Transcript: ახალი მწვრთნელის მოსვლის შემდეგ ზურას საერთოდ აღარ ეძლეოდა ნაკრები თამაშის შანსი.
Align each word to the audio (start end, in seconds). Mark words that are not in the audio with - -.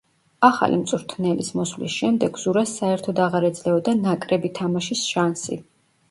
ახალი 0.47 0.77
მწვრთნელის 0.83 1.49
მოსვლის 1.57 1.97
შემდეგ 2.03 2.39
ზურას 2.43 2.73
საერთოდ 2.79 3.21
აღარ 3.25 3.45
ეძლეოდა 3.49 3.93
ნაკრები 4.07 4.51
თამაშის 4.61 5.05
შანსი. 5.11 5.59